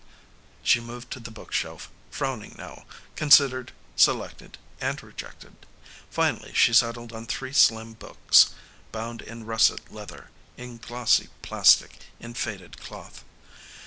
[0.63, 5.55] She moved to the bookshelf, frowning now, considered, selected and rejected.
[6.09, 8.49] Finally she settled on three slim books
[8.91, 13.23] bound in russet leather, in glossy plastic, in faded cloth.